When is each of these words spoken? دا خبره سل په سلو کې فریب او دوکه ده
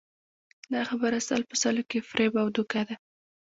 دا 0.73 0.81
خبره 0.89 1.17
سل 1.27 1.41
په 1.49 1.55
سلو 1.63 1.83
کې 1.89 2.05
فریب 2.09 2.33
او 2.41 2.47
دوکه 2.55 2.81
ده 2.87 2.95